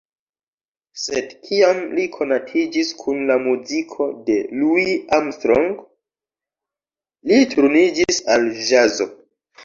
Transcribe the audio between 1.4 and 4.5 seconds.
kiam li konatiĝis kun la muziko de